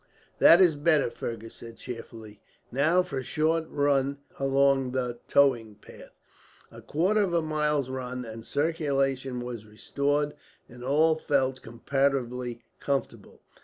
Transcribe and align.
"That 0.39 0.59
is 0.61 0.75
better," 0.75 1.11
Fergus 1.11 1.53
said 1.53 1.77
cheerfully. 1.77 2.41
"Now 2.71 3.03
for 3.03 3.19
a 3.21 3.61
run 3.69 4.17
along 4.39 4.93
the 4.93 5.19
towing 5.27 5.75
path." 5.75 6.15
A 6.71 6.81
quarter 6.81 7.21
of 7.21 7.35
a 7.35 7.41
mile's 7.43 7.91
run 7.91 8.25
and 8.25 8.43
circulation 8.43 9.41
was 9.41 9.67
restored, 9.67 10.33
and 10.67 10.83
all 10.83 11.17
felt 11.17 11.61
comparatively 11.61 12.63
comfortable. 12.79 13.41